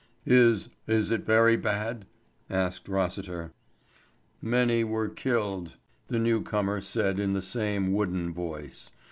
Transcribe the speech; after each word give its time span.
"Is 0.25 0.69
is 0.87 1.11
it 1.11 1.27
very 1.27 1.55
bad?" 1.55 2.07
asked 2.49 2.87
Rossiter. 2.89 3.53
"Many 4.41 4.83
were 4.83 5.09
killed," 5.09 5.77
the 6.07 6.17
new 6.17 6.41
comer 6.41 6.81
said 6.81 7.19
in 7.19 7.33
the 7.33 7.41
same 7.43 7.93
wooden 7.93 8.33
voice. 8.33 8.89